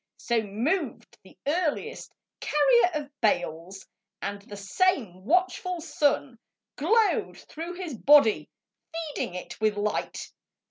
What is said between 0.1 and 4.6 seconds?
So moved the earliest carrier of bales, And the